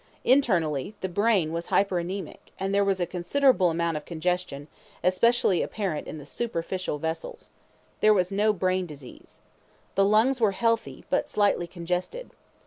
[0.23, 4.67] Internally, the brain was hyperaemic, and there was a considerable amount of congestion,
[5.03, 7.51] especially apparent in the superficial vessels.
[7.99, 9.43] There was no brain disease.
[9.93, 12.31] The lungs were healthy, but slightly congested.